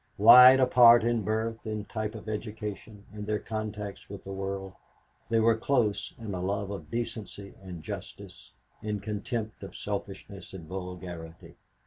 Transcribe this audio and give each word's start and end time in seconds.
Wide 0.17 0.59
apart 0.59 1.03
in 1.03 1.21
birth, 1.21 1.63
in 1.67 1.85
type 1.85 2.15
of 2.15 2.27
education, 2.27 3.05
in 3.13 3.25
their 3.25 3.37
contacts 3.37 4.09
with 4.09 4.23
the 4.23 4.31
world, 4.33 4.73
they 5.29 5.39
were 5.39 5.55
close 5.55 6.11
in 6.17 6.33
a 6.33 6.41
love 6.41 6.71
of 6.71 6.89
decency 6.89 7.53
and 7.61 7.83
justice, 7.83 8.51
in 8.81 8.99
contempt 8.99 9.59
for 9.59 9.71
selfishness 9.73 10.55
and 10.55 10.67
vulgarity. 10.67 11.53